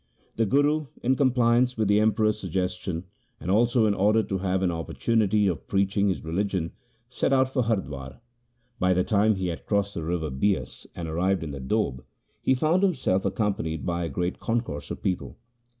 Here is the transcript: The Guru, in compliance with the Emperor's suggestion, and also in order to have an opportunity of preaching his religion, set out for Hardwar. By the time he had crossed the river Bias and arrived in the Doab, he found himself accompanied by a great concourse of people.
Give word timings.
The 0.35 0.47
Guru, 0.47 0.87
in 1.03 1.15
compliance 1.15 1.77
with 1.77 1.87
the 1.87 1.99
Emperor's 1.99 2.39
suggestion, 2.39 3.03
and 3.39 3.51
also 3.51 3.85
in 3.85 3.93
order 3.93 4.23
to 4.23 4.39
have 4.39 4.63
an 4.63 4.71
opportunity 4.71 5.45
of 5.45 5.67
preaching 5.67 6.07
his 6.07 6.23
religion, 6.23 6.71
set 7.07 7.31
out 7.31 7.53
for 7.53 7.61
Hardwar. 7.61 8.19
By 8.79 8.95
the 8.95 9.03
time 9.03 9.35
he 9.35 9.49
had 9.49 9.67
crossed 9.67 9.93
the 9.93 10.01
river 10.01 10.31
Bias 10.31 10.87
and 10.95 11.07
arrived 11.07 11.43
in 11.43 11.51
the 11.51 11.59
Doab, 11.61 12.03
he 12.41 12.55
found 12.55 12.81
himself 12.81 13.25
accompanied 13.25 13.85
by 13.85 14.03
a 14.03 14.09
great 14.09 14.39
concourse 14.39 14.89
of 14.89 15.03
people. 15.03 15.37